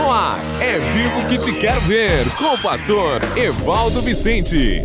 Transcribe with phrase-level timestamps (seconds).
[0.00, 4.82] No ar, é vivo que te quero ver, com o pastor Evaldo Vicente.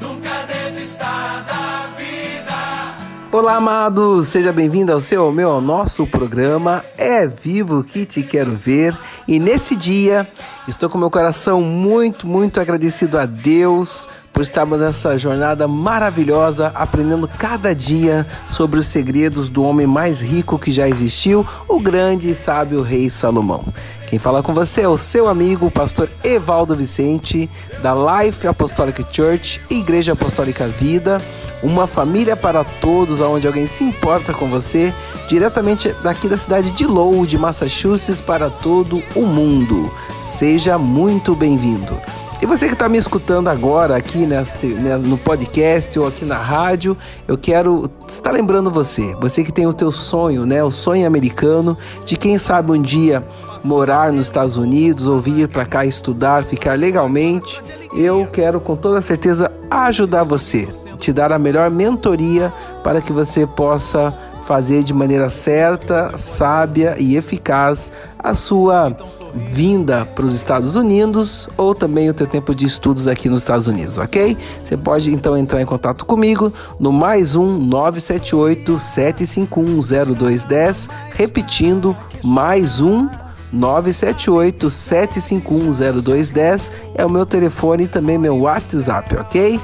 [0.00, 2.94] Nunca desista da vida.
[3.32, 8.22] Olá, amados, seja bem-vindo ao seu, ao meu, ao nosso programa É Vivo que te
[8.22, 8.96] quero ver.
[9.26, 10.28] E nesse dia,
[10.68, 17.28] estou com meu coração muito, muito agradecido a Deus por estarmos nessa jornada maravilhosa, aprendendo
[17.28, 22.34] cada dia sobre os segredos do homem mais rico que já existiu, o grande e
[22.34, 23.64] sábio rei Salomão.
[24.06, 27.48] Quem fala com você é o seu amigo, o pastor Evaldo Vicente,
[27.82, 31.18] da Life Apostolic Church, Igreja Apostólica Vida,
[31.62, 34.92] uma família para todos, onde alguém se importa com você,
[35.28, 39.90] diretamente daqui da cidade de Lowell, de Massachusetts, para todo o mundo.
[40.20, 41.98] Seja muito bem-vindo.
[42.42, 46.34] E você que está me escutando agora aqui neste, né, no podcast ou aqui na
[46.34, 46.96] rádio,
[47.28, 51.78] eu quero estar lembrando você, você que tem o teu sonho, né, o sonho americano,
[52.04, 53.24] de quem sabe um dia
[53.62, 57.62] morar nos Estados Unidos ou vir para cá estudar, ficar legalmente,
[57.94, 60.66] eu quero com toda certeza ajudar você,
[60.98, 64.12] te dar a melhor mentoria para que você possa
[64.42, 68.94] fazer de maneira certa, sábia e eficaz a sua
[69.34, 73.66] vinda para os Estados Unidos ou também o teu tempo de estudos aqui nos Estados
[73.66, 74.36] Unidos, ok?
[74.62, 82.80] Você pode então entrar em contato comigo no mais um 978 751 0210, repetindo mais
[82.80, 83.08] um
[83.52, 89.60] 978 751 0210 é o meu telefone e também meu WhatsApp, ok?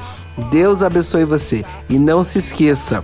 [0.51, 3.03] Deus abençoe você e não se esqueça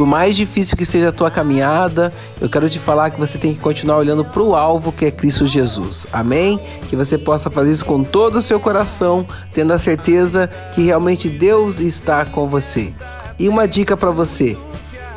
[0.00, 3.52] por mais difícil que esteja a tua caminhada, eu quero te falar que você tem
[3.52, 6.06] que continuar olhando para o alvo que é Cristo Jesus.
[6.10, 6.58] Amém?
[6.88, 11.28] Que você possa fazer isso com todo o seu coração, tendo a certeza que realmente
[11.28, 12.94] Deus está com você.
[13.38, 14.56] E uma dica para você: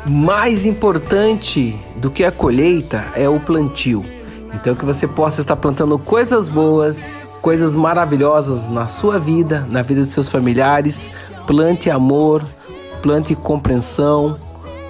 [0.04, 4.04] mais importante do que a colheita é o plantio.
[4.52, 10.02] Então que você possa estar plantando coisas boas, coisas maravilhosas na sua vida, na vida
[10.02, 11.10] dos seus familiares.
[11.46, 12.44] Plante amor,
[13.00, 14.36] plante compreensão,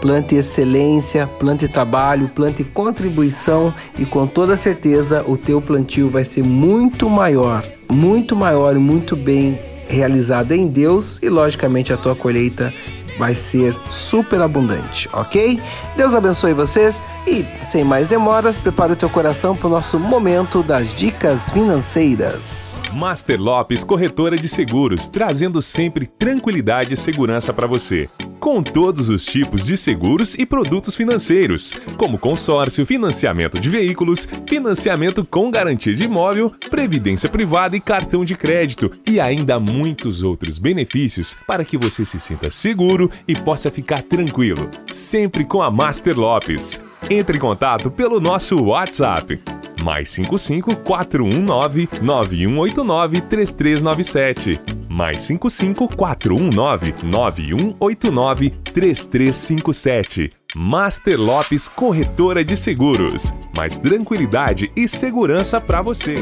[0.04, 6.44] plante excelência, plante trabalho, plante contribuição e com toda certeza o teu plantio vai ser
[6.44, 12.70] muito maior, muito maior e muito bem realizado em Deus e logicamente a tua colheita
[13.18, 15.60] vai ser super abundante, ok?
[15.96, 20.62] Deus abençoe vocês e, sem mais demoras, prepare o teu coração para o nosso momento
[20.62, 22.80] das dicas financeiras.
[22.92, 28.08] Master Lopes Corretora de Seguros, trazendo sempre tranquilidade e segurança para você.
[28.38, 35.24] Com todos os tipos de seguros e produtos financeiros, como consórcio, financiamento de veículos, financiamento
[35.24, 41.34] com garantia de imóvel, previdência privada e cartão de crédito, e ainda muitos outros benefícios
[41.46, 46.82] para que você se sinta seguro e possa ficar tranquilo, sempre com a Master Lopes.
[47.10, 49.40] Entre em contato pelo nosso WhatsApp
[49.84, 54.60] mais 55 419 9189 3397.
[54.88, 60.30] Mais 55 419 9189 3357.
[60.56, 63.34] Master Lopes Corretora de Seguros.
[63.54, 66.14] Mais tranquilidade e segurança para você.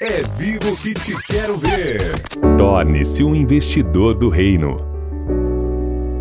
[0.00, 2.00] É vivo que te quero ver.
[2.58, 4.91] Torne-se um investidor do reino.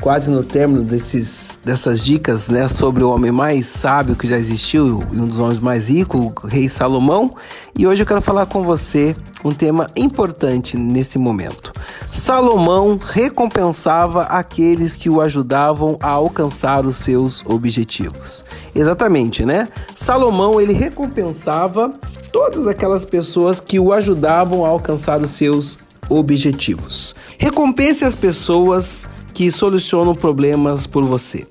[0.02, 5.00] quase no término desses, dessas dicas né, sobre o homem mais sábio que já existiu
[5.12, 7.34] e um dos homens mais ricos, o rei Salomão.
[7.78, 11.72] E hoje eu quero falar com você um tema importante nesse momento.
[12.12, 18.46] Salomão recompensava aqueles que o ajudavam a alcançar os seus objetivos.
[18.76, 19.68] Exatamente, né?
[19.96, 21.92] Salomão ele recompensava
[22.32, 25.80] todas aquelas pessoas que o ajudavam a alcançar os seus
[26.10, 27.16] objetivos.
[27.38, 31.46] Recompense as pessoas que solucionam problemas por você.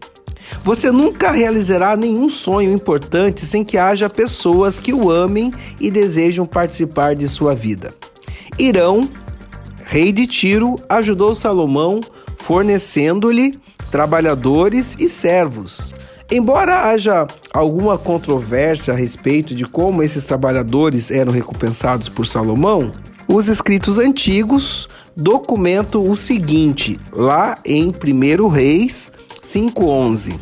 [0.65, 6.45] Você nunca realizará nenhum sonho importante sem que haja pessoas que o amem e desejam
[6.47, 7.95] participar de sua vida.
[8.59, 9.09] Irão,
[9.85, 12.01] rei de Tiro, ajudou Salomão
[12.37, 13.55] fornecendo-lhe
[13.89, 15.95] trabalhadores e servos.
[16.29, 17.25] Embora haja
[17.55, 22.93] alguma controvérsia a respeito de como esses trabalhadores eram recompensados por Salomão,
[23.29, 29.11] os escritos antigos documentam o seguinte, lá em 1 Reis
[29.43, 30.39] 5,11.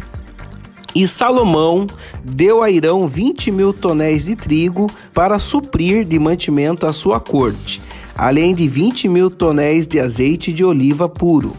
[0.95, 1.87] E Salomão
[2.25, 7.81] deu a Irão 20 mil tonéis de trigo para suprir de mantimento a sua corte,
[8.17, 11.57] além de 20 mil tonéis de azeite de oliva puro.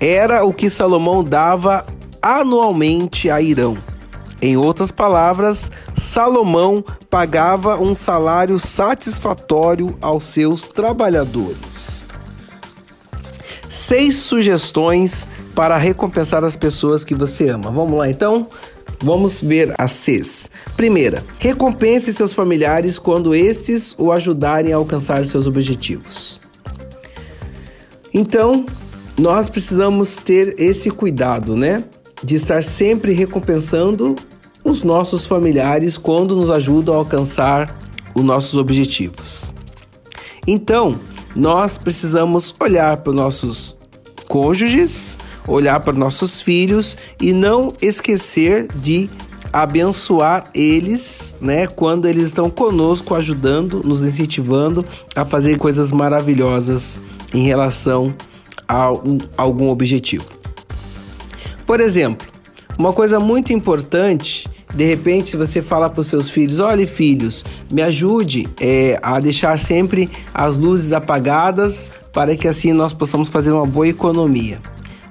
[0.00, 1.84] Era o que Salomão dava
[2.22, 3.76] anualmente a Irão.
[4.42, 12.05] Em outras palavras, Salomão pagava um salário satisfatório aos seus trabalhadores.
[13.76, 17.70] Seis sugestões para recompensar as pessoas que você ama.
[17.70, 18.48] Vamos lá então?
[19.02, 20.50] Vamos ver as Cs.
[20.78, 26.40] Primeira, recompense seus familiares quando estes o ajudarem a alcançar seus objetivos.
[28.14, 28.64] Então,
[29.18, 31.84] nós precisamos ter esse cuidado, né?
[32.24, 34.16] De estar sempre recompensando
[34.64, 37.78] os nossos familiares quando nos ajudam a alcançar
[38.14, 39.54] os nossos objetivos.
[40.46, 40.98] Então,
[41.36, 43.78] nós precisamos olhar para os nossos
[44.26, 49.08] cônjuges, olhar para nossos filhos e não esquecer de
[49.52, 54.84] abençoar eles, né, quando eles estão conosco, ajudando, nos incentivando
[55.14, 57.00] a fazer coisas maravilhosas
[57.32, 58.14] em relação
[58.66, 60.24] a um, algum objetivo.
[61.66, 62.26] Por exemplo,
[62.78, 64.45] uma coisa muito importante
[64.76, 69.18] de repente, se você fala para os seus filhos: olha, filhos, me ajude é, a
[69.18, 74.60] deixar sempre as luzes apagadas para que assim nós possamos fazer uma boa economia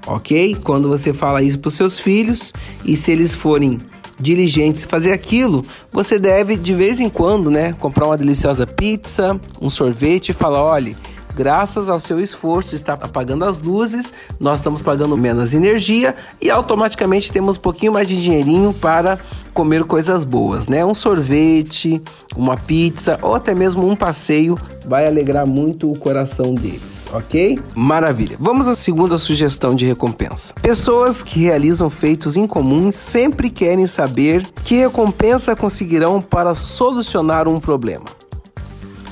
[0.07, 0.55] ok?
[0.63, 2.53] Quando você fala isso para os seus filhos
[2.83, 3.79] e se eles forem
[4.19, 9.69] diligentes fazer aquilo, você deve de vez em quando, né, comprar uma deliciosa pizza, um
[9.69, 10.95] sorvete e falar, olha,
[11.35, 17.31] graças ao seu esforço está apagando as luzes, nós estamos pagando menos energia e automaticamente
[17.31, 19.19] temos um pouquinho mais de dinheirinho para
[19.53, 20.85] comer coisas boas, né?
[20.85, 22.01] Um sorvete,
[22.35, 27.57] uma pizza ou até mesmo um passeio vai alegrar muito o coração deles, ok?
[27.73, 28.37] Maravilha.
[28.39, 30.53] Vamos à segunda sugestão de recompensa.
[30.61, 38.05] Pessoas que realizam feitos incomuns sempre querem saber que recompensa conseguirão para solucionar um problema.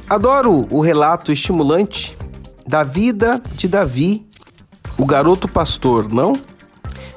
[0.09, 2.17] Adoro o relato estimulante
[2.67, 4.25] da vida de Davi,
[4.97, 6.33] o garoto pastor, não?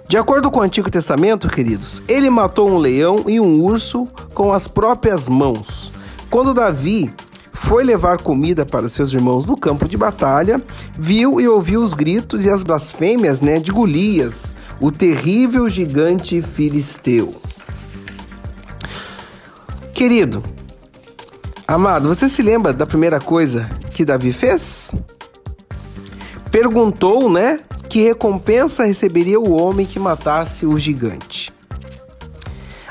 [0.08, 4.52] De acordo com o Antigo Testamento, queridos, ele matou um leão e um urso com
[4.52, 5.90] as próprias mãos.
[6.30, 7.12] Quando Davi
[7.52, 10.62] foi levar comida para seus irmãos no campo de batalha,
[10.96, 17.34] viu e ouviu os gritos e as blasfêmias né, de Golias, o terrível gigante filisteu.
[19.92, 20.42] Querido,
[21.66, 24.94] amado, você se lembra da primeira coisa que Davi fez?
[26.50, 27.58] Perguntou, né,
[27.88, 31.52] que recompensa receberia o homem que matasse o gigante.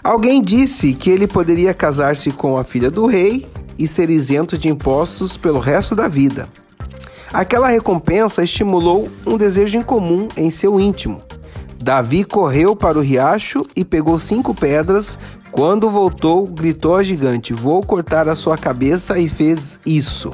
[0.04, 3.46] Alguém disse que ele poderia casar-se com a filha do rei
[3.78, 6.48] e ser isento de impostos pelo resto da vida.
[7.34, 11.20] Aquela recompensa estimulou um desejo incomum em seu íntimo.
[11.82, 15.20] Davi correu para o riacho e pegou cinco pedras.
[15.56, 20.30] Quando voltou, gritou ao gigante: Vou cortar a sua cabeça, e fez isso.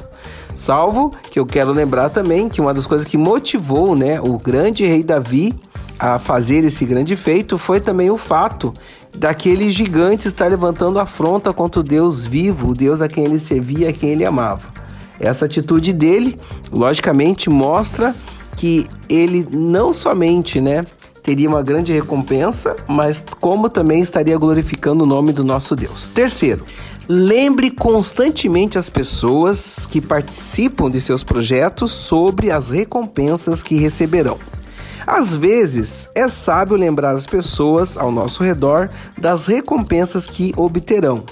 [0.52, 4.84] Salvo que eu quero lembrar também que uma das coisas que motivou né, o grande
[4.84, 5.54] rei Davi
[5.96, 8.74] a fazer esse grande feito foi também o fato
[9.16, 13.90] daquele gigante estar levantando afronta contra o Deus vivo, o Deus a quem ele servia,
[13.90, 14.72] a quem ele amava.
[15.20, 16.36] Essa atitude dele,
[16.72, 18.12] logicamente, mostra
[18.56, 20.84] que ele não somente, né,
[21.22, 26.08] teria uma grande recompensa, mas como também estaria glorificando o nome do nosso Deus.
[26.08, 26.64] Terceiro,
[27.08, 34.38] Lembre constantemente as pessoas que participam de seus projetos sobre as recompensas que receberão.
[35.04, 38.88] Às vezes, é sábio lembrar as pessoas ao nosso redor
[39.18, 41.24] das recompensas que obterão.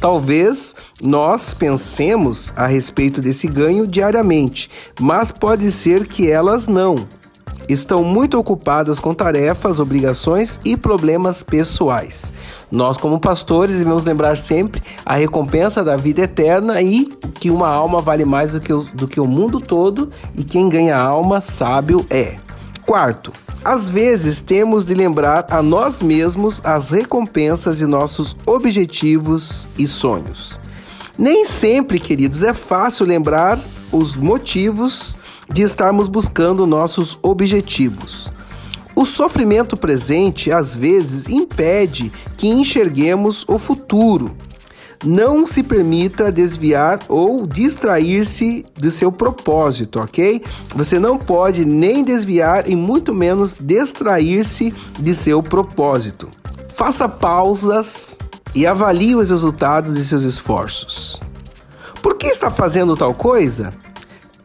[0.00, 7.08] Talvez nós pensemos a respeito desse ganho diariamente, mas pode ser que elas não
[7.68, 12.32] estão muito ocupadas com tarefas, obrigações e problemas pessoais.
[12.70, 18.00] Nós, como pastores, devemos lembrar sempre a recompensa da vida eterna e que uma alma
[18.00, 22.04] vale mais do que o, do que o mundo todo e quem ganha alma sábio
[22.10, 22.36] é.
[22.86, 23.32] Quarto,
[23.64, 30.60] às vezes temos de lembrar a nós mesmos as recompensas de nossos objetivos e sonhos.
[31.18, 33.58] Nem sempre, queridos, é fácil lembrar
[33.90, 35.18] os motivos
[35.52, 38.32] de estarmos buscando nossos objetivos.
[38.94, 44.36] O sofrimento presente às vezes impede que enxerguemos o futuro.
[45.04, 50.42] Não se permita desviar ou distrair-se do seu propósito, ok?
[50.74, 56.28] Você não pode nem desviar e muito menos distrair-se de seu propósito.
[56.76, 58.18] Faça pausas
[58.54, 61.20] e avalie os resultados de seus esforços.
[62.02, 63.72] Por que está fazendo tal coisa?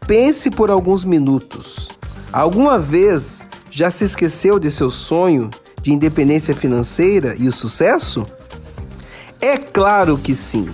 [0.06, 1.90] Pense por alguns minutos.
[2.32, 5.50] Alguma vez já se esqueceu de seu sonho
[5.82, 8.22] de independência financeira e o sucesso?
[9.40, 10.66] É claro que sim.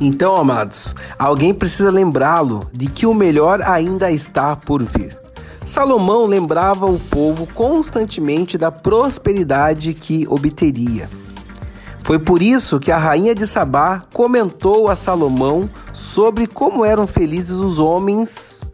[0.00, 5.16] Então, amados, alguém precisa lembrá-lo de que o melhor ainda está por vir.
[5.64, 11.08] Salomão lembrava o povo constantemente da prosperidade que obteria.
[12.06, 17.56] Foi por isso que a rainha de Sabá comentou a Salomão sobre como eram felizes
[17.56, 18.70] os homens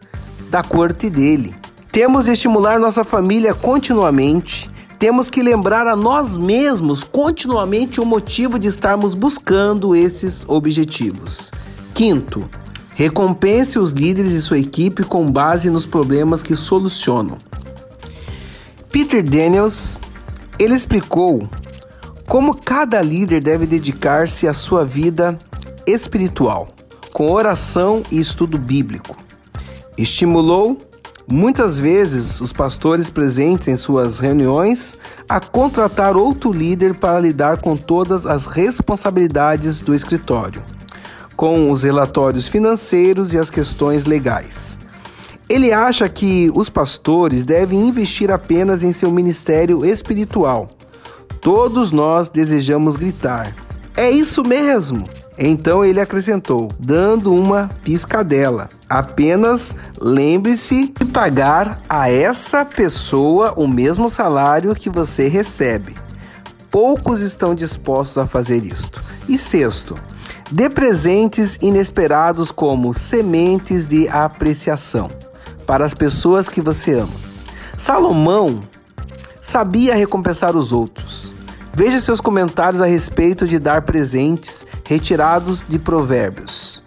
[0.51, 1.51] da corte dele.
[1.91, 4.69] Temos de estimular nossa família continuamente.
[4.99, 11.49] Temos que lembrar a nós mesmos continuamente o motivo de estarmos buscando esses objetivos.
[11.95, 12.47] Quinto,
[12.93, 17.39] recompense os líderes e sua equipe com base nos problemas que solucionam.
[18.91, 19.99] Peter Daniels,
[20.59, 21.41] ele explicou
[22.33, 25.37] como cada líder deve dedicar-se à sua vida
[25.85, 26.67] espiritual,
[27.13, 29.15] com oração e estudo bíblico.
[29.99, 30.79] Estimulou
[31.29, 34.97] muitas vezes os pastores presentes em suas reuniões
[35.29, 40.63] a contratar outro líder para lidar com todas as responsabilidades do escritório,
[41.35, 44.79] com os relatórios financeiros e as questões legais.
[45.47, 50.67] Ele acha que os pastores devem investir apenas em seu ministério espiritual
[51.43, 53.53] Todos nós desejamos gritar.
[53.97, 55.05] É isso mesmo!
[55.37, 58.69] Então ele acrescentou, dando uma piscadela.
[58.87, 65.95] Apenas lembre-se de pagar a essa pessoa o mesmo salário que você recebe.
[66.69, 69.01] Poucos estão dispostos a fazer isto.
[69.27, 69.95] E sexto,
[70.51, 75.09] dê presentes inesperados como sementes de apreciação
[75.65, 77.33] para as pessoas que você ama.
[77.77, 78.61] Salomão
[79.41, 81.22] sabia recompensar os outros.
[81.75, 86.83] Veja seus comentários a respeito de dar presentes retirados de Provérbios.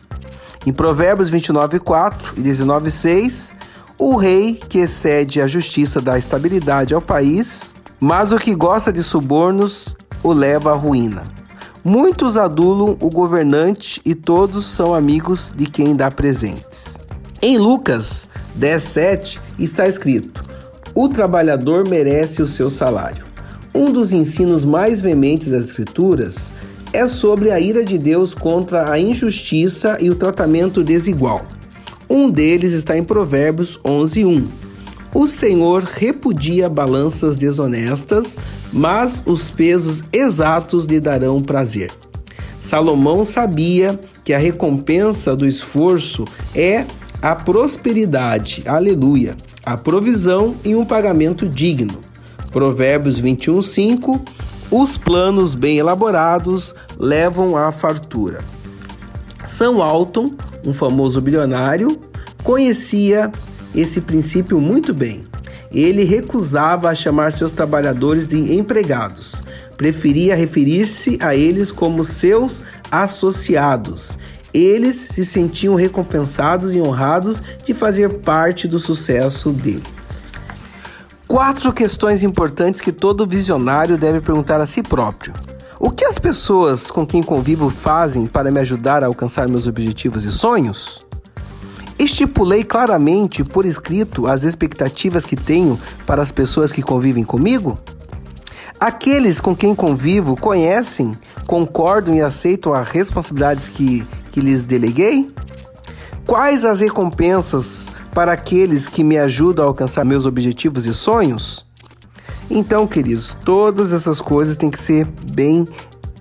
[0.64, 3.56] Em Provérbios 29:4 e 19:6,
[3.98, 9.02] o rei que excede a justiça dá estabilidade ao país, mas o que gosta de
[9.02, 11.24] subornos o leva à ruína.
[11.82, 17.00] Muitos adulam o governante e todos são amigos de quem dá presentes.
[17.42, 20.44] Em Lucas 10:7 está escrito:
[20.94, 23.35] O trabalhador merece o seu salário.
[23.76, 26.50] Um dos ensinos mais veementes das Escrituras
[26.94, 31.46] é sobre a ira de Deus contra a injustiça e o tratamento desigual.
[32.08, 34.46] Um deles está em Provérbios 11:1.
[35.12, 38.38] O Senhor repudia balanças desonestas,
[38.72, 41.90] mas os pesos exatos lhe darão prazer.
[42.58, 46.86] Salomão sabia que a recompensa do esforço é
[47.20, 52.15] a prosperidade, aleluia, a provisão e um pagamento digno.
[52.56, 54.24] Provérbios 21, 5.
[54.70, 58.38] Os planos bem elaborados levam à fartura.
[59.44, 60.34] São Alton,
[60.66, 62.00] um famoso bilionário,
[62.42, 63.30] conhecia
[63.74, 65.20] esse princípio muito bem.
[65.70, 69.44] Ele recusava a chamar seus trabalhadores de empregados,
[69.76, 74.18] preferia referir-se a eles como seus associados.
[74.54, 79.82] Eles se sentiam recompensados e honrados de fazer parte do sucesso dele.
[81.28, 85.32] Quatro questões importantes que todo visionário deve perguntar a si próprio.
[85.80, 90.24] O que as pessoas com quem convivo fazem para me ajudar a alcançar meus objetivos
[90.24, 91.04] e sonhos?
[91.98, 97.76] Estipulei claramente por escrito as expectativas que tenho para as pessoas que convivem comigo?
[98.78, 105.28] Aqueles com quem convivo conhecem, concordam e aceitam as responsabilidades que, que lhes deleguei?
[106.24, 111.66] Quais as recompensas para aqueles que me ajudam a alcançar meus objetivos e sonhos?
[112.50, 115.68] Então, queridos, todas essas coisas têm que ser bem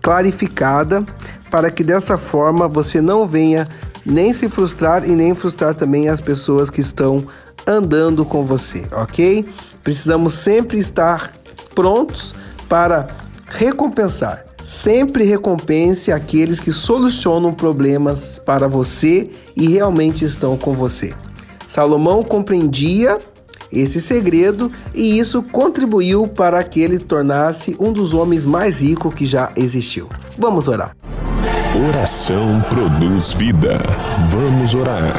[0.02, 1.06] clarificada
[1.50, 3.66] para que dessa forma você não venha
[4.06, 7.26] nem se frustrar e nem frustrar também as pessoas que estão
[7.66, 9.46] andando com você, ok?
[9.82, 11.32] Precisamos sempre estar
[11.74, 12.36] prontos
[12.68, 13.08] para
[13.46, 14.44] recompensar.
[14.66, 21.14] Sempre recompense aqueles que solucionam problemas para você e realmente estão com você.
[21.68, 23.20] Salomão compreendia
[23.72, 29.26] esse segredo e isso contribuiu para que ele tornasse um dos homens mais ricos que
[29.26, 30.08] já existiu.
[30.38, 30.96] Vamos orar.
[31.90, 33.80] Oração produz vida.
[34.30, 35.14] Vamos orar.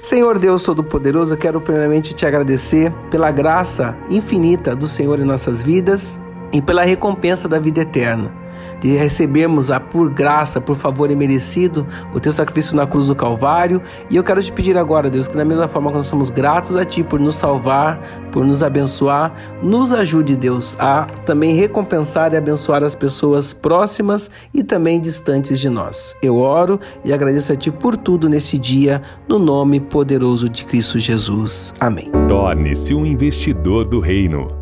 [0.00, 5.62] Senhor Deus Todo-Poderoso, eu quero primeiramente te agradecer pela graça infinita do Senhor em nossas
[5.62, 6.20] vidas
[6.52, 8.41] e pela recompensa da vida eterna.
[8.82, 13.14] De recebermos a por graça, por favor e merecido, o teu sacrifício na cruz do
[13.14, 13.80] Calvário.
[14.10, 16.74] E eu quero te pedir agora, Deus, que da mesma forma que nós somos gratos
[16.74, 18.00] a ti por nos salvar,
[18.32, 24.64] por nos abençoar, nos ajude, Deus, a também recompensar e abençoar as pessoas próximas e
[24.64, 26.16] também distantes de nós.
[26.20, 30.98] Eu oro e agradeço a ti por tudo nesse dia, no nome poderoso de Cristo
[30.98, 31.72] Jesus.
[31.78, 32.10] Amém.
[32.26, 34.61] Torne-se um investidor do reino.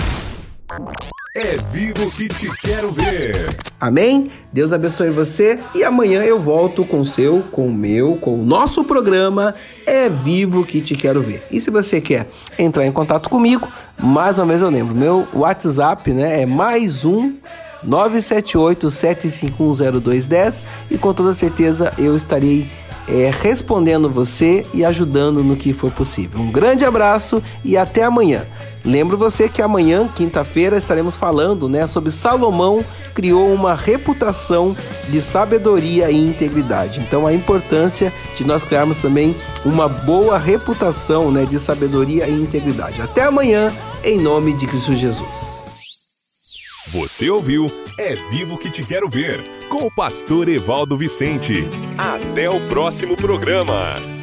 [1.33, 3.55] É vivo que te quero ver.
[3.79, 4.29] Amém?
[4.51, 8.45] Deus abençoe você e amanhã eu volto com o seu, com o meu, com o
[8.45, 9.55] nosso programa
[9.87, 11.41] É Vivo que te quero ver.
[11.49, 12.27] E se você quer
[12.59, 13.65] entrar em contato comigo,
[13.97, 17.33] mais uma vez eu lembro, meu WhatsApp, né, é mais um
[17.87, 22.69] 978-7510210 e com toda certeza eu estarei
[23.07, 26.41] é, respondendo você e ajudando no que for possível.
[26.41, 28.45] Um grande abraço e até amanhã.
[28.83, 32.83] Lembro você que amanhã, quinta-feira, estaremos falando né, sobre Salomão
[33.13, 34.75] criou uma reputação
[35.09, 36.99] de sabedoria e integridade.
[36.99, 43.01] Então, a importância de nós criarmos também uma boa reputação né, de sabedoria e integridade.
[43.01, 43.71] Até amanhã,
[44.03, 45.65] em nome de Cristo Jesus.
[46.87, 51.65] Você ouviu É Vivo que Te Quero Ver, com o pastor Evaldo Vicente.
[51.97, 54.20] Até o próximo programa.